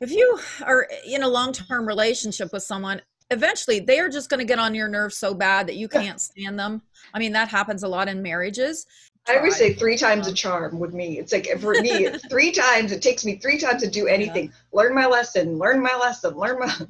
[0.00, 4.44] if you are in a long-term relationship with someone eventually they are just going to
[4.44, 6.82] get on your nerves so bad that you can't stand them
[7.14, 8.86] i mean that happens a lot in marriages
[9.28, 11.18] I always say three times a charm with me.
[11.18, 12.90] It's like for me, three times.
[12.90, 14.46] It takes me three times to do anything.
[14.46, 14.52] Yeah.
[14.72, 15.58] Learn my lesson.
[15.58, 16.36] Learn my lesson.
[16.36, 16.74] Learn my.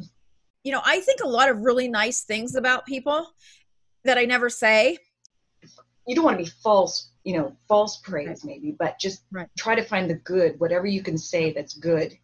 [0.62, 3.26] You know, I think a lot of really nice things about people
[4.04, 4.98] that I never say.
[6.06, 8.44] You don't want to be false, you know, false praise right.
[8.44, 9.48] maybe, but just right.
[9.58, 10.60] try to find the good.
[10.60, 12.16] Whatever you can say that's good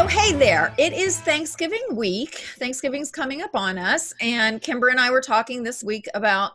[0.00, 2.36] So, hey there, it is Thanksgiving week.
[2.58, 4.14] Thanksgiving's coming up on us.
[4.22, 6.52] And Kimber and I were talking this week about,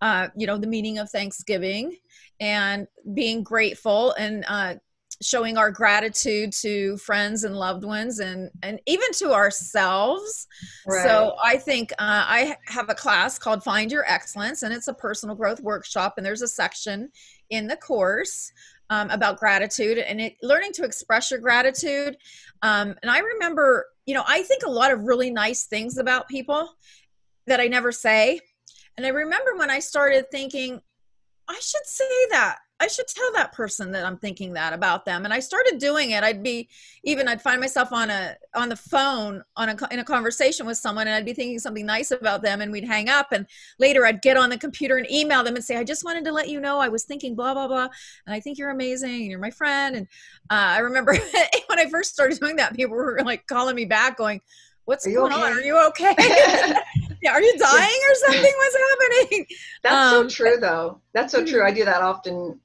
[0.00, 1.96] uh, you know, the meaning of Thanksgiving
[2.40, 4.74] and being grateful and uh,
[5.22, 10.48] showing our gratitude to friends and loved ones and, and even to ourselves.
[10.84, 11.04] Right.
[11.04, 14.94] So, I think uh, I have a class called Find Your Excellence, and it's a
[14.94, 16.14] personal growth workshop.
[16.16, 17.10] And there's a section
[17.50, 18.50] in the course
[18.90, 22.16] um, about gratitude and it, learning to express your gratitude.
[22.62, 26.28] Um, and I remember, you know, I think a lot of really nice things about
[26.28, 26.70] people
[27.46, 28.40] that I never say.
[28.96, 30.80] And I remember when I started thinking,
[31.48, 32.58] I should say that.
[32.80, 35.24] I should tell that person that I'm thinking that about them.
[35.24, 36.22] And I started doing it.
[36.22, 36.68] I'd be
[37.02, 40.76] even I'd find myself on a on the phone on a in a conversation with
[40.76, 43.46] someone and I'd be thinking something nice about them and we'd hang up and
[43.78, 46.32] later I'd get on the computer and email them and say I just wanted to
[46.32, 47.88] let you know I was thinking blah blah blah
[48.26, 50.06] and I think you're amazing and you're my friend and
[50.50, 51.12] uh, I remember
[51.66, 54.40] when I first started doing that people were like calling me back going
[54.84, 55.42] what's going okay?
[55.42, 56.14] on are you okay?
[57.20, 58.52] Yeah, are you dying or something?
[58.56, 59.46] What's happening?
[59.82, 61.00] That's um, so true though.
[61.12, 61.66] That's so true.
[61.66, 62.60] I do that often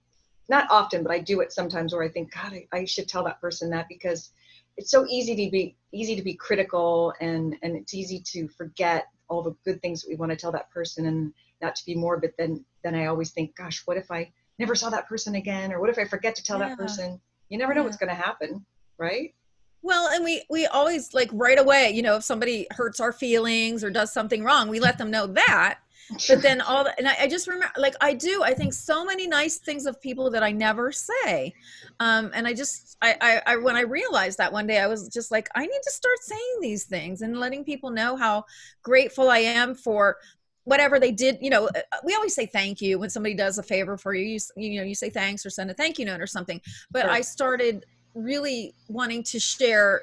[0.49, 3.23] not often, but I do it sometimes where I think, God, I, I, should tell
[3.23, 4.31] that person that because
[4.77, 9.07] it's so easy to be easy to be critical and and it's easy to forget
[9.29, 11.95] all the good things that we want to tell that person and not to be
[11.95, 12.33] morbid.
[12.37, 15.79] Then then I always think, gosh, what if I never saw that person again, or
[15.79, 16.69] what if I forget to tell yeah.
[16.69, 17.19] that person?
[17.49, 17.85] You never know yeah.
[17.85, 18.65] what's going to happen,
[18.97, 19.33] right?
[19.81, 23.83] Well, and we we always like right away, you know, if somebody hurts our feelings
[23.83, 25.79] or does something wrong, we let them know that
[26.27, 29.05] but then all the, and I, I, just remember like i do i think so
[29.05, 31.53] many nice things of people that i never say.
[31.99, 35.07] Um, and i just I, I, I when i realized that one day i was
[35.09, 38.45] just like i need to start saying these things and letting people know how
[38.83, 40.17] grateful i am for
[40.65, 43.63] whatever they did you know uh, we always say thank you when somebody does a
[43.63, 46.21] favor for you you, you know you say thanks or send a thank you note
[46.21, 46.61] or something.
[46.91, 47.11] But sure.
[47.11, 50.01] i started really wanting to share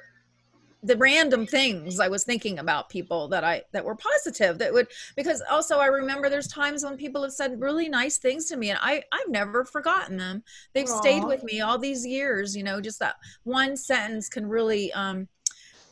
[0.83, 4.89] the random things I was thinking about people that I that were positive that would
[5.15, 8.71] because also I remember there's times when people have said really nice things to me
[8.71, 10.43] and I I've never forgotten them.
[10.73, 11.01] They've Aww.
[11.01, 15.29] stayed with me all these years, you know, just that one sentence can really um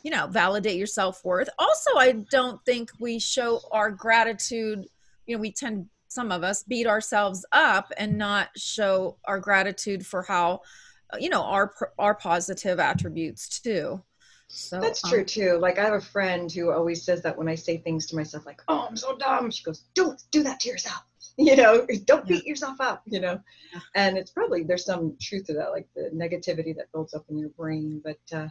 [0.01, 1.49] you know, validate your self-worth.
[1.59, 4.85] Also, I don't think we show our gratitude,
[5.25, 10.05] you know, we tend some of us beat ourselves up and not show our gratitude
[10.05, 10.61] for how
[11.19, 14.01] you know our our positive attributes too
[14.49, 15.59] so that's true um, too.
[15.61, 18.47] Like I have a friend who always says that when I say things to myself,
[18.47, 21.03] like, "Oh, I'm so dumb," she goes, "Don't do that to yourself."
[21.39, 23.01] You know, don't beat yourself up.
[23.05, 23.39] You know,
[23.73, 23.79] yeah.
[23.95, 27.37] and it's probably there's some truth to that, like the negativity that builds up in
[27.37, 28.01] your brain.
[28.03, 28.49] But uh,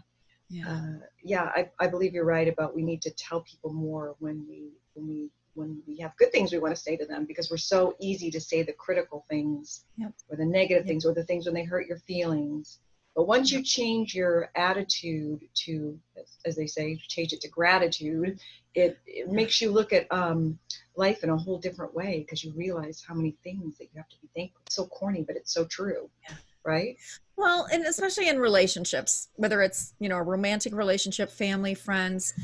[0.49, 4.17] yeah, uh, yeah, I, I believe you're right about we need to tell people more
[4.21, 7.27] when we when we when we have good things we want to say to them
[7.27, 10.13] because we're so easy to say the critical things yep.
[10.31, 10.87] or the negative yep.
[10.87, 12.79] things or the things when they hurt your feelings
[13.19, 15.99] but once you change your attitude to,
[16.47, 18.39] as they say, change it to gratitude,
[18.77, 20.57] it, it makes you look at um,
[20.95, 24.09] life in a whole different way because you realize how many things that you have
[24.11, 24.61] to be thankful.
[24.67, 26.09] It's so corny, but it's so true.
[26.29, 26.37] Yeah.
[26.63, 26.97] Right?
[27.35, 32.35] Well, and especially in relationships, whether it's, you know, a romantic relationship, family, friends,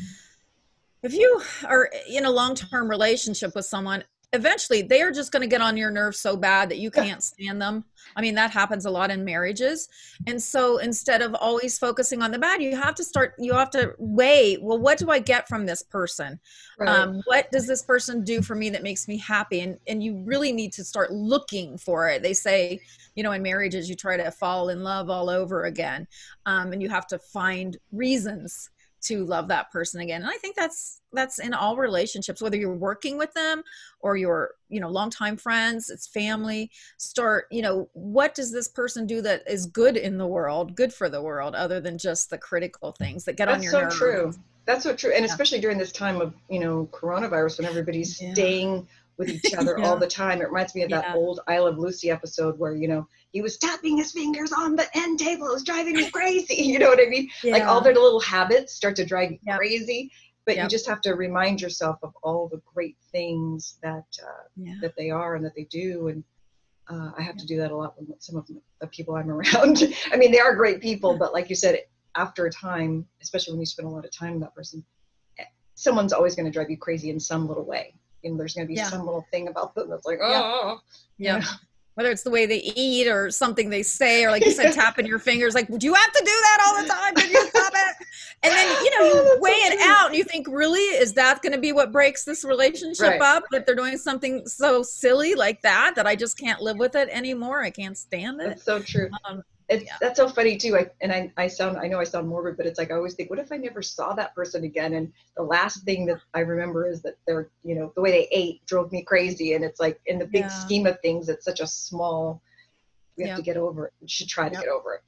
[1.04, 4.02] if you are in a long-term relationship with someone
[4.34, 7.22] eventually they are just going to get on your nerves so bad that you can't
[7.22, 7.84] stand them.
[8.16, 9.88] I mean, that happens a lot in marriages.
[10.26, 13.70] And so instead of always focusing on the bad, you have to start, you have
[13.70, 16.38] to weigh, well, what do I get from this person?
[16.78, 16.88] Right.
[16.88, 19.60] Um, what does this person do for me that makes me happy?
[19.60, 22.22] And, and you really need to start looking for it.
[22.22, 22.80] They say,
[23.14, 26.06] you know, in marriages, you try to fall in love all over again.
[26.46, 28.70] Um, and you have to find reasons
[29.04, 32.74] to love that person again and i think that's that's in all relationships whether you're
[32.74, 33.62] working with them
[34.00, 39.06] or you're you know longtime friends it's family start you know what does this person
[39.06, 42.38] do that is good in the world good for the world other than just the
[42.38, 44.32] critical things that get that's on your so nerves true
[44.66, 45.30] that's so true and yeah.
[45.30, 48.32] especially during this time of you know coronavirus when everybody's yeah.
[48.32, 49.86] staying with each other yeah.
[49.86, 50.40] all the time.
[50.40, 51.14] It reminds me of that yeah.
[51.14, 54.86] old I Love Lucy episode where, you know, he was tapping his fingers on the
[54.96, 55.48] end table.
[55.48, 56.54] It was driving me crazy.
[56.74, 57.28] You know what I mean?
[57.42, 57.52] Yeah.
[57.52, 59.58] Like all their little habits start to drive you yep.
[59.58, 60.10] crazy.
[60.46, 60.64] But yep.
[60.64, 65.10] you just have to remind yourself of all the great things that uh, that they
[65.10, 66.08] are and that they do.
[66.08, 66.24] And
[66.88, 68.46] uh, I have to do that a lot with some of
[68.80, 69.82] the people I'm around.
[70.12, 71.78] I mean, they are great people, but like you said,
[72.16, 74.84] after a time, especially when you spend a lot of time with that person,
[75.38, 75.44] eh,
[75.74, 77.94] someone's always going to drive you crazy in some little way.
[78.24, 78.88] And there's going to be yeah.
[78.88, 80.80] some little thing about them that's like, oh,
[81.18, 81.38] yeah.
[81.38, 81.44] yeah
[81.94, 85.06] whether it's the way they eat or something they say, or like you said, tapping
[85.06, 87.14] your fingers, like, do you have to do that all the time?
[87.14, 88.06] Did you stop it?
[88.42, 91.40] And then, you know, you oh, weigh it out and you think, really, is that
[91.40, 93.20] going to be what breaks this relationship right.
[93.20, 93.44] up?
[93.52, 97.08] That they're doing something so silly like that, that I just can't live with it
[97.10, 97.62] anymore.
[97.62, 98.48] I can't stand it.
[98.48, 99.08] That's so true.
[99.24, 99.96] Um, it's yeah.
[100.00, 100.76] that's so funny too.
[100.76, 103.14] I and I, I sound I know I sound morbid, but it's like I always
[103.14, 104.94] think, what if I never saw that person again?
[104.94, 108.28] And the last thing that I remember is that they're you know the way they
[108.30, 109.54] ate drove me crazy.
[109.54, 110.48] And it's like in the big yeah.
[110.48, 112.42] scheme of things, it's such a small.
[113.16, 113.36] We have yep.
[113.38, 113.92] to get over it.
[114.00, 114.64] We should try to yep.
[114.64, 115.00] get over it,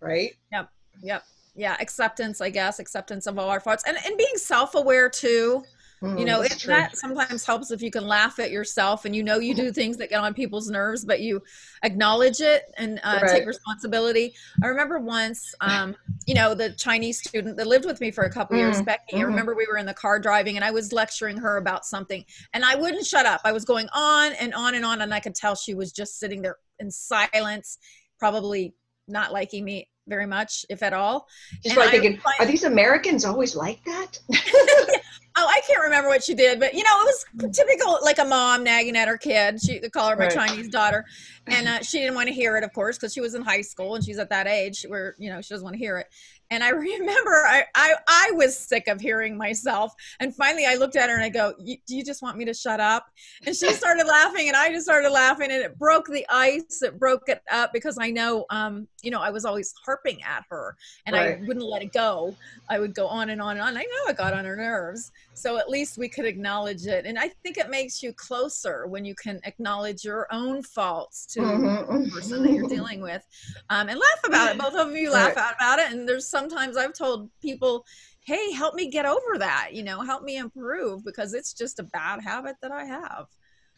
[0.00, 0.32] right?
[0.52, 0.70] Yep.
[1.02, 1.24] Yep.
[1.56, 1.76] Yeah.
[1.80, 2.78] Acceptance, I guess.
[2.78, 5.64] Acceptance of all our faults, and and being self aware too
[6.04, 9.22] Mm, you know, it, that sometimes helps if you can laugh at yourself and you
[9.22, 11.42] know you do things that get on people's nerves, but you
[11.82, 13.30] acknowledge it and uh, right.
[13.30, 14.34] take responsibility.
[14.62, 15.96] I remember once, um,
[16.26, 19.12] you know, the Chinese student that lived with me for a couple mm, years, Becky.
[19.12, 19.20] Mm-hmm.
[19.20, 22.22] I remember we were in the car driving and I was lecturing her about something
[22.52, 23.40] and I wouldn't shut up.
[23.44, 26.18] I was going on and on and on, and I could tell she was just
[26.18, 27.78] sitting there in silence,
[28.18, 28.74] probably
[29.08, 31.26] not liking me very much, if at all.
[31.62, 34.18] Just like thinking, are these Americans always like that?
[35.36, 38.24] oh, I can't remember what she did, but you know, it was typical, like a
[38.24, 39.60] mom nagging at her kid.
[39.60, 40.34] She they call her my right.
[40.34, 41.04] Chinese daughter,
[41.46, 43.60] and uh, she didn't want to hear it, of course, because she was in high
[43.60, 46.08] school and she's at that age where you know she doesn't want to hear it.
[46.50, 49.92] And I remember I, I, I was sick of hearing myself.
[50.20, 52.54] And finally I looked at her and I go, do you just want me to
[52.54, 53.06] shut up?
[53.46, 56.82] And she started laughing and I just started laughing and it broke the ice.
[56.82, 60.44] It broke it up because I know, um, you know, I was always harping at
[60.50, 60.76] her
[61.06, 61.38] and right.
[61.38, 62.34] I wouldn't let it go.
[62.68, 63.76] I would go on and on and on.
[63.76, 65.12] I know it got on her nerves.
[65.34, 67.06] So at least we could acknowledge it.
[67.06, 71.40] And I think it makes you closer when you can acknowledge your own faults to
[71.40, 72.04] mm-hmm.
[72.04, 73.26] the person that you're dealing with
[73.70, 74.58] um, and laugh about it.
[74.58, 75.54] Both of you laugh right.
[75.54, 75.92] about it.
[75.92, 77.84] And there's sometimes I've told people,
[78.24, 81.84] hey, help me get over that, you know, help me improve because it's just a
[81.84, 83.26] bad habit that I have.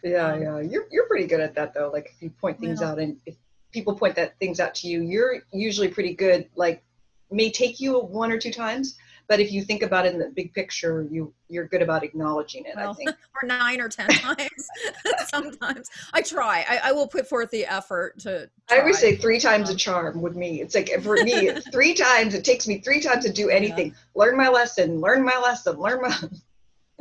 [0.04, 0.60] Yeah, um, yeah.
[0.60, 1.90] You're you're pretty good at that though.
[1.92, 2.90] Like if you point things yeah.
[2.90, 3.34] out and if
[3.72, 6.48] people point that things out to you, you're usually pretty good.
[6.54, 6.84] Like
[7.30, 8.96] may take you one or two times,
[9.28, 12.64] but if you think about it in the big picture you you're good about acknowledging
[12.64, 13.10] it well, i think.
[13.42, 14.68] or nine or ten times
[15.28, 15.90] sometimes.
[16.12, 16.64] I try.
[16.68, 18.76] I, I, will put forth the effort to try.
[18.76, 20.60] i always say three times a um, charm with me.
[20.60, 23.88] It's like for me three times it takes me three times to do anything.
[23.88, 23.92] Yeah.
[24.14, 26.16] learn my lesson learn my lesson learn my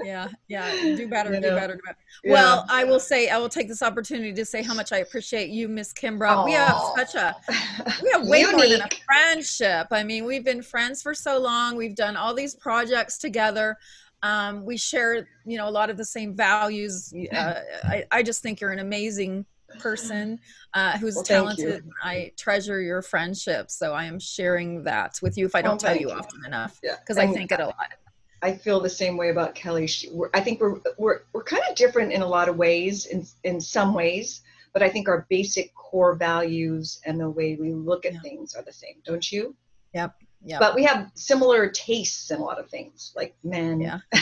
[0.04, 2.34] yeah yeah do better you do better do better yeah.
[2.34, 5.50] well i will say i will take this opportunity to say how much i appreciate
[5.50, 6.46] you miss kimber Aww.
[6.46, 7.36] we have such a
[8.04, 11.76] we have way more than a friendship i mean we've been friends for so long
[11.76, 13.78] we've done all these projects together
[14.24, 18.42] um, we share you know a lot of the same values uh, I, I just
[18.42, 19.46] think you're an amazing
[19.80, 20.40] person
[20.74, 21.84] uh, who's well, talented.
[22.02, 25.96] I treasure your friendship, so I am sharing that with you if I don't tell
[25.96, 27.24] you, you, often enough because yeah.
[27.24, 27.94] I think it a lot.
[28.42, 29.88] I feel the same way about Kelly.
[29.88, 33.26] She, I think we're we're we're kind of different in a lot of ways, in
[33.44, 34.42] in some ways,
[34.74, 38.20] but I think our basic core values and the way we look at yeah.
[38.22, 39.56] things are the same, don't you?
[39.94, 40.14] Yep.
[40.44, 40.60] Yeah.
[40.60, 43.82] But we have similar tastes in a lot of things, like men.
[43.82, 44.00] Yeah.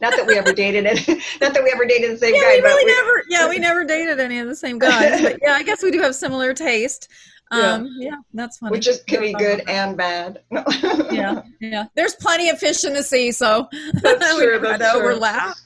[0.00, 1.08] not that we ever dated it.
[1.40, 2.56] Not that we ever dated the same yeah, guy.
[2.56, 3.24] We really we, never.
[3.28, 5.22] Yeah, we never dated any of the same guys.
[5.22, 7.08] But yeah, I guess we do have similar taste.
[7.52, 8.10] Um, yeah.
[8.10, 8.72] yeah, that's funny.
[8.72, 10.42] Which is can be good and bad.
[11.10, 11.86] yeah, yeah.
[11.96, 13.68] There's plenty of fish in the sea, so
[14.02, 14.60] that's true.
[14.60, 15.00] that's true.
[15.00, 15.56] overlap.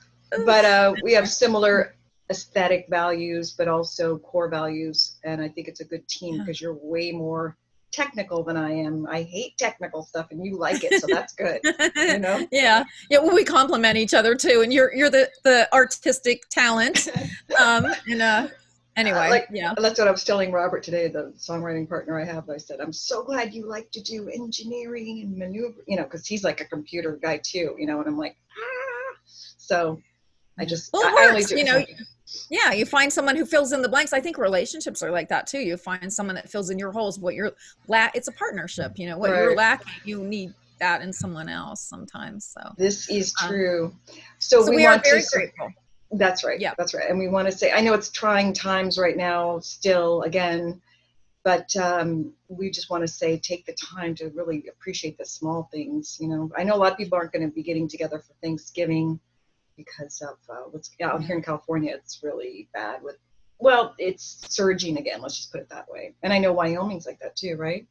[0.44, 1.94] But uh, we have similar
[2.30, 6.68] aesthetic values, but also core values, and I think it's a good team because yeah.
[6.68, 7.56] you're way more
[7.92, 9.06] technical than I am.
[9.08, 11.60] I hate technical stuff, and you like it, so that's good.
[11.96, 12.46] you know?
[12.50, 13.18] Yeah, yeah.
[13.18, 17.08] Well, we complement each other too, and you're you're the the artistic talent,
[17.60, 18.48] um, and uh,
[18.96, 19.74] anyway uh, like yeah.
[19.76, 22.92] that's what i was telling robert today the songwriting partner i have i said i'm
[22.92, 26.64] so glad you like to do engineering and maneuver you know because he's like a
[26.64, 29.16] computer guy too you know and i'm like ah.
[29.56, 30.00] so
[30.58, 31.84] i just well, I, works, I you know
[32.50, 34.12] yeah you find someone who fills in the blanks.
[34.12, 35.58] I think relationships are like that too.
[35.58, 37.52] You find someone that fills in your holes what you're
[37.88, 39.38] la- it's a partnership you know what right.
[39.38, 43.84] you're lacking you need that in someone else sometimes so this is um, true.
[43.86, 45.70] Um, so, so, we, we are very to, grateful
[46.18, 46.60] that's right.
[46.60, 46.74] Yeah.
[46.76, 47.08] That's right.
[47.08, 50.80] And we want to say, I know it's trying times right now, still, again,
[51.42, 55.68] but um, we just want to say, take the time to really appreciate the small
[55.70, 56.16] things.
[56.20, 58.32] You know, I know a lot of people aren't going to be getting together for
[58.42, 59.20] Thanksgiving
[59.76, 61.94] because of uh, what's out here in California.
[61.94, 63.16] It's really bad with,
[63.58, 65.20] well, it's surging again.
[65.20, 66.14] Let's just put it that way.
[66.22, 67.86] And I know Wyoming's like that too, right?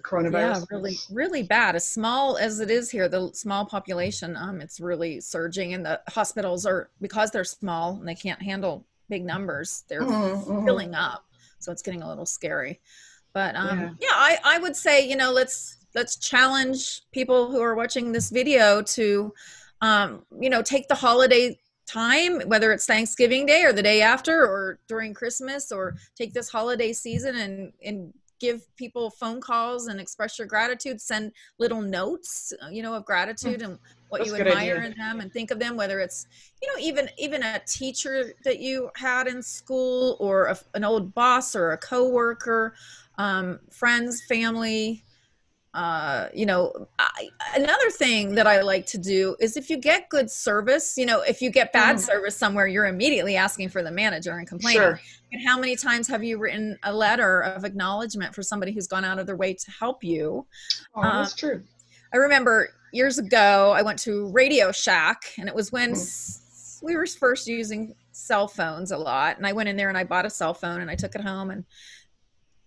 [0.00, 0.60] Coronavirus.
[0.60, 1.76] Yeah, really, really bad.
[1.76, 6.00] As small as it is here, the small population, um, it's really surging, and the
[6.08, 9.84] hospitals are because they're small and they can't handle big numbers.
[9.88, 10.64] They're mm-hmm.
[10.64, 11.26] filling up,
[11.58, 12.80] so it's getting a little scary.
[13.32, 13.90] But um, yeah.
[14.00, 18.30] yeah, I I would say you know let's let's challenge people who are watching this
[18.30, 19.34] video to
[19.80, 24.46] um, you know take the holiday time whether it's thanksgiving day or the day after
[24.46, 30.00] or during christmas or take this holiday season and and give people phone calls and
[30.00, 31.30] express your gratitude send
[31.60, 33.66] little notes uh, you know of gratitude mm.
[33.66, 34.90] and what That's you admire idea.
[34.90, 36.26] in them and think of them whether it's
[36.60, 41.14] you know even even a teacher that you had in school or a, an old
[41.14, 42.74] boss or a coworker
[43.16, 45.04] um, friends family
[45.74, 50.10] uh, you know, I, another thing that I like to do is if you get
[50.10, 52.00] good service, you know, if you get bad mm.
[52.00, 54.82] service somewhere, you're immediately asking for the manager and complaining.
[54.82, 55.00] Sure.
[55.32, 59.04] And how many times have you written a letter of acknowledgement for somebody who's gone
[59.04, 60.46] out of their way to help you?
[60.94, 61.62] Oh, um, that's true.
[62.12, 66.82] I remember years ago, I went to Radio Shack, and it was when mm.
[66.82, 69.38] we were first using cell phones a lot.
[69.38, 71.22] And I went in there and I bought a cell phone and I took it
[71.22, 71.64] home and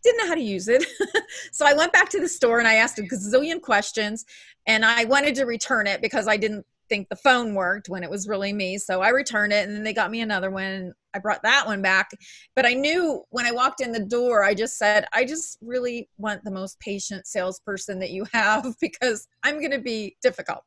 [0.05, 0.85] didn't know how to use it.
[1.51, 4.25] so I went back to the store and I asked a gazillion questions
[4.67, 8.09] and I wanted to return it because I didn't think the phone worked when it
[8.09, 8.77] was really me.
[8.77, 10.93] So I returned it and then they got me another one.
[11.15, 12.11] I brought that one back.
[12.55, 16.09] But I knew when I walked in the door, I just said, I just really
[16.17, 20.61] want the most patient salesperson that you have because I'm going to be difficult.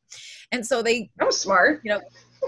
[0.51, 1.81] And so they, was smart.
[1.85, 2.01] You know,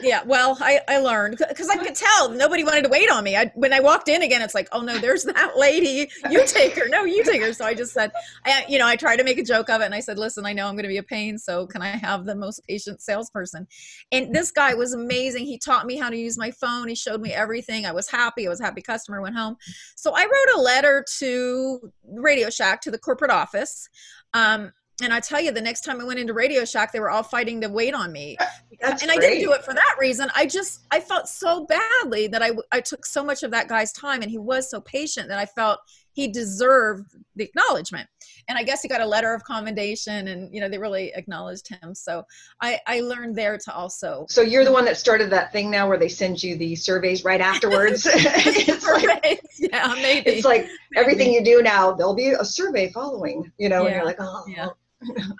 [0.02, 3.37] yeah well i i learned because i could tell nobody wanted to wait on me.
[3.37, 6.11] I, when i walked in again it's like oh no there's that lady.
[6.30, 6.88] You take her.
[6.88, 7.52] No you take her.
[7.52, 8.12] So i just said
[8.45, 10.47] i you know i tried to make a joke of it and i said listen
[10.47, 13.00] i know i'm going to be a pain so can i have the most patient
[13.02, 13.66] salesperson?
[14.12, 15.47] And this guy was amazing.
[15.47, 16.88] He taught me how to use my phone.
[16.88, 17.87] He showed me everything.
[17.87, 18.47] I was happy.
[18.47, 19.21] I was a happy customer.
[19.21, 19.57] Went home.
[19.97, 23.88] So i wrote a letter to radio shack to the corporate office
[24.35, 27.11] um, and I tell you, the next time I went into Radio Shack, they were
[27.11, 28.37] all fighting to wait on me.
[28.80, 30.30] That's and I didn't do it for that reason.
[30.35, 33.92] I just, I felt so badly that I, I took so much of that guy's
[33.92, 35.80] time and he was so patient that I felt
[36.12, 38.09] he deserved the acknowledgement.
[38.49, 41.69] And I guess he got a letter of commendation and, you know, they really acknowledged
[41.69, 41.95] him.
[41.95, 42.25] So
[42.61, 44.26] I, I learned there to also.
[44.28, 47.25] So you're the one that started that thing now where they send you the surveys
[47.25, 48.07] right afterwards.
[48.11, 50.30] it's like, yeah, maybe.
[50.30, 50.76] It's like maybe.
[50.97, 53.87] everything you do now, there'll be a survey following, you know, yeah.
[53.87, 54.69] and you're like, oh, yeah.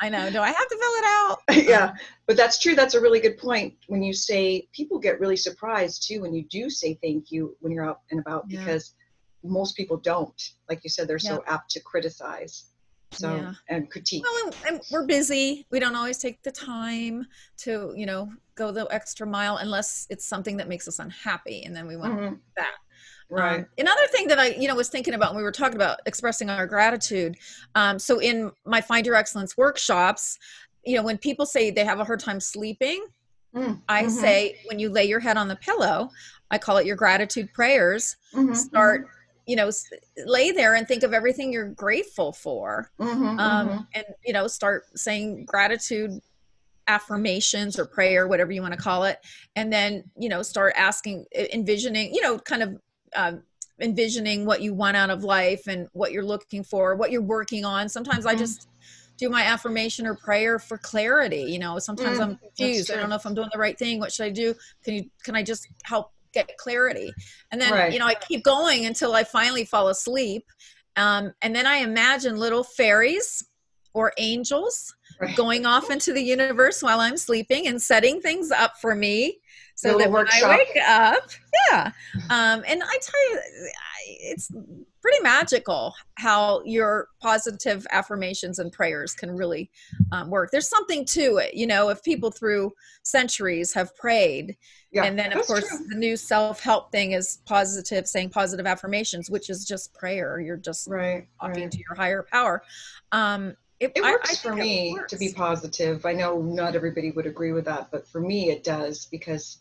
[0.01, 0.31] I know.
[0.31, 1.39] Do I have to fill it out?
[1.69, 1.93] yeah,
[2.27, 2.75] but that's true.
[2.75, 3.75] That's a really good point.
[3.89, 7.73] When you say people get really surprised too when you do say thank you when
[7.73, 8.61] you're out and about yeah.
[8.61, 8.95] because
[9.43, 10.41] most people don't.
[10.69, 11.37] Like you said, they're yeah.
[11.37, 12.67] so apt to criticize.
[13.13, 13.55] So yeah.
[13.69, 14.23] and critique.
[14.23, 15.67] Well, and we're busy.
[15.71, 17.27] We don't always take the time
[17.59, 21.75] to, you know, go the extra mile unless it's something that makes us unhappy, and
[21.75, 22.35] then we want mm-hmm.
[22.57, 22.77] that.
[23.31, 23.61] Right.
[23.61, 26.01] Um, another thing that I, you know, was thinking about when we were talking about
[26.07, 27.37] expressing our gratitude.
[27.75, 30.39] Um, so in my Find Your Excellence workshops,
[30.85, 33.07] you know, when people say they have a hard time sleeping,
[33.55, 34.11] mm, I mm-hmm.
[34.11, 36.11] say when you lay your head on the pillow,
[36.51, 38.17] I call it your gratitude prayers.
[38.35, 39.11] Mm-hmm, start, mm-hmm.
[39.47, 39.71] you know,
[40.27, 43.83] lay there and think of everything you're grateful for, mm-hmm, um, mm-hmm.
[43.95, 46.21] and you know, start saying gratitude
[46.89, 49.19] affirmations or prayer whatever you want to call it
[49.55, 52.81] and then you know start asking envisioning you know kind of
[53.17, 53.43] um,
[53.81, 57.65] envisioning what you want out of life and what you're looking for, what you're working
[57.65, 57.89] on.
[57.89, 58.37] Sometimes mm-hmm.
[58.37, 58.69] I just
[59.17, 61.43] do my affirmation or prayer for clarity.
[61.43, 62.91] You know, sometimes mm, I'm confused.
[62.91, 64.01] I don't know if I'm doing the right thing.
[64.01, 64.55] What should I do?
[64.85, 67.13] Can you can I just help get clarity?
[67.51, 67.93] And then right.
[67.93, 70.45] you know, I keep going until I finally fall asleep.
[70.97, 73.45] Um, and then I imagine little fairies
[73.93, 75.37] or angels right.
[75.37, 79.39] going off into the universe while I'm sleeping and setting things up for me
[79.75, 81.31] so that when I wake up,
[81.71, 81.93] yeah.
[82.29, 83.41] Um, and I tell you,
[84.21, 84.51] it's
[85.01, 89.71] pretty magical how your positive affirmations and prayers can really
[90.13, 90.51] um, work.
[90.51, 92.73] There's something to it, you know, if people through
[93.03, 94.57] centuries have prayed.
[94.93, 95.87] Yeah, and then, of course, true.
[95.89, 100.41] the new self help thing is positive, saying positive affirmations, which is just prayer.
[100.41, 101.73] You're just right, talking right.
[101.73, 102.63] to your higher power.
[103.13, 105.13] Um, it, it works I, I for me works.
[105.13, 106.05] to be positive.
[106.05, 109.59] I know not everybody would agree with that, but for me it does because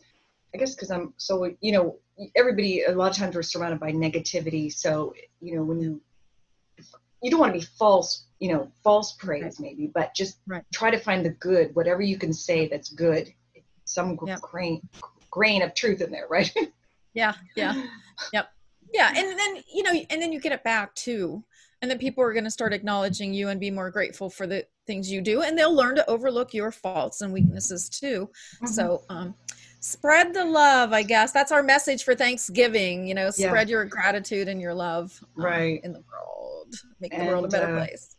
[0.53, 1.97] I guess because I'm so you know
[2.35, 4.71] everybody a lot of times we're surrounded by negativity.
[4.71, 6.01] So you know when you
[7.21, 9.59] you don't want to be false, you know, false praise right.
[9.59, 10.63] maybe, but just right.
[10.73, 13.33] try to find the good, whatever you can say that's good,
[13.85, 14.41] some yep.
[14.41, 14.87] grain
[15.31, 16.53] grain of truth in there, right?
[17.13, 17.85] yeah, yeah,
[18.33, 18.49] yep,
[18.93, 21.43] yeah, and then you know, and then you get it back too,
[21.81, 24.65] and then people are going to start acknowledging you and be more grateful for the
[24.87, 28.29] things you do, and they'll learn to overlook your faults and weaknesses too.
[28.55, 28.67] Mm-hmm.
[28.67, 29.35] So, um,
[29.81, 33.73] spread the love i guess that's our message for thanksgiving you know spread yeah.
[33.73, 37.47] your gratitude and your love um, right in the world make and, the world a
[37.47, 38.17] better uh, place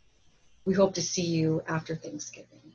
[0.65, 2.73] we hope to see you after thanksgiving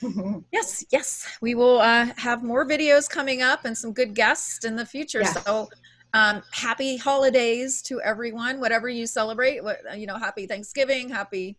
[0.52, 4.76] yes yes we will uh, have more videos coming up and some good guests in
[4.76, 5.44] the future yes.
[5.44, 5.68] so
[6.14, 9.62] um, happy holidays to everyone, whatever you celebrate.
[9.62, 11.56] What you know, happy Thanksgiving, happy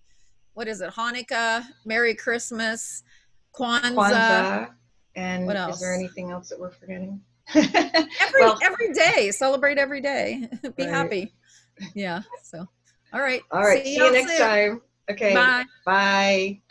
[0.53, 3.03] what is it, Hanukkah, Merry Christmas,
[3.55, 3.95] Kwanzaa.
[3.95, 4.69] Kwanzaa.
[5.15, 5.75] And what else?
[5.75, 7.21] is there anything else that we're forgetting?
[7.55, 10.47] every well, every day, celebrate every day.
[10.75, 10.89] Be right.
[10.89, 11.33] happy.
[11.93, 12.21] Yeah.
[12.41, 12.67] So,
[13.11, 13.41] all right.
[13.51, 13.83] All right.
[13.83, 14.39] See, See you next soon.
[14.39, 14.81] time.
[15.11, 15.33] Okay.
[15.33, 15.65] Bye.
[15.85, 16.61] Bye.